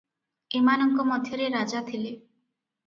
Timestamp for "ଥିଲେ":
1.93-2.13